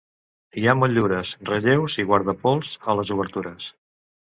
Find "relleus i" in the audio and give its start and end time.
1.51-2.09